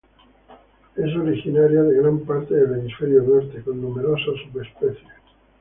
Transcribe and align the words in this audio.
Es 0.95 1.15
originaria 1.15 1.83
de 1.83 1.97
gran 2.01 2.21
parte 2.21 2.55
de 2.55 2.79
hemisferio 2.79 3.21
norte, 3.21 3.61
con 3.61 3.79
numerosas 3.79 4.33
subespecies. 4.51 5.05